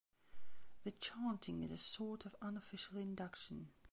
This 0.83 0.95
chanting 0.99 1.61
is 1.61 1.69
a 1.71 1.77
sort 1.77 2.25
of 2.25 2.35
unofficial 2.41 2.97
induction. 2.97 3.69